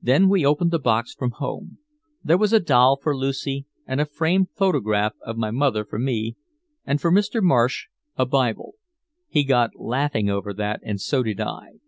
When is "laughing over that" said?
9.78-10.80